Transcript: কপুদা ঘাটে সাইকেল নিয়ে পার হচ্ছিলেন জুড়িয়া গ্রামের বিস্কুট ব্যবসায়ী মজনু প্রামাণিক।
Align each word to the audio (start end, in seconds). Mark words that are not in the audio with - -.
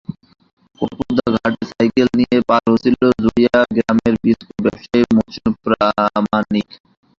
কপুদা 0.81 1.25
ঘাটে 1.35 1.63
সাইকেল 1.71 2.07
নিয়ে 2.19 2.37
পার 2.49 2.61
হচ্ছিলেন 2.71 3.09
জুড়িয়া 3.23 3.57
গ্রামের 3.75 4.13
বিস্কুট 4.23 4.57
ব্যবসায়ী 4.65 5.03
মজনু 5.17 5.49
প্রামাণিক। 5.63 6.67